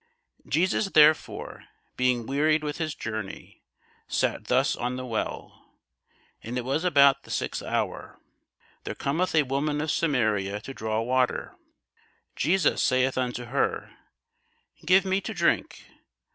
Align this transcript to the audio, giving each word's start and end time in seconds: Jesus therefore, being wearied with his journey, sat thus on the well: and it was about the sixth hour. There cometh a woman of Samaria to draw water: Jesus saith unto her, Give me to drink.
Jesus 0.47 0.89
therefore, 0.89 1.65
being 1.95 2.25
wearied 2.25 2.63
with 2.63 2.79
his 2.79 2.95
journey, 2.95 3.61
sat 4.07 4.45
thus 4.45 4.75
on 4.75 4.95
the 4.95 5.05
well: 5.05 5.75
and 6.41 6.57
it 6.57 6.65
was 6.65 6.83
about 6.83 7.21
the 7.21 7.29
sixth 7.29 7.61
hour. 7.61 8.19
There 8.83 8.95
cometh 8.95 9.35
a 9.35 9.43
woman 9.43 9.79
of 9.79 9.91
Samaria 9.91 10.61
to 10.61 10.73
draw 10.73 11.01
water: 11.01 11.55
Jesus 12.35 12.81
saith 12.81 13.15
unto 13.15 13.45
her, 13.45 13.91
Give 14.87 15.05
me 15.05 15.21
to 15.21 15.35
drink. 15.35 15.85